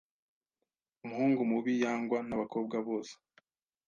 Umuhungu 1.03 1.41
mubi 1.51 1.73
yangwa 1.83 2.19
nabakobwa 2.27 2.75
bose 2.87 3.13